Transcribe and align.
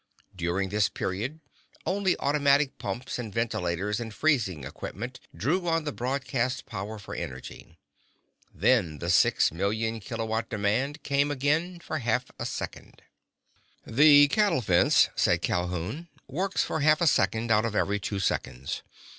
During 0.35 0.69
this 0.69 0.89
period 0.89 1.41
only 1.85 2.17
automatic 2.17 2.79
pumps 2.79 3.19
and 3.19 3.31
ventilators 3.31 3.99
and 3.99 4.11
freezing 4.11 4.63
equipment 4.63 5.19
drew 5.35 5.67
on 5.67 5.83
the 5.83 5.91
broadcast 5.91 6.65
power 6.65 6.97
for 6.97 7.13
energy. 7.13 7.77
Then 8.51 8.97
the 8.97 9.11
six 9.11 9.51
million 9.51 9.99
kilowatt 9.99 10.49
demand 10.49 11.03
came 11.03 11.29
again 11.29 11.77
for 11.79 11.99
half 11.99 12.31
a 12.39 12.47
second. 12.47 13.03
"The 13.85 14.27
cattle 14.29 14.61
fence," 14.61 15.09
said 15.15 15.43
Calhoun, 15.43 16.07
"works 16.27 16.63
for 16.63 16.79
half 16.79 16.99
a 16.99 17.05
second 17.05 17.51
out 17.51 17.63
of 17.63 17.75
every 17.75 17.99
two 17.99 18.17
seconds. 18.19 18.81